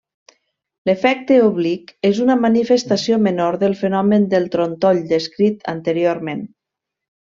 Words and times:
L'efecte 0.89 1.37
oblic 1.49 1.91
és 2.09 2.23
una 2.25 2.39
manifestació 2.47 3.21
menor 3.29 3.61
del 3.67 3.79
fenomen 3.85 4.29
del 4.35 4.51
trontoll 4.59 5.07
descrit 5.17 5.67
anteriorment. 5.79 6.47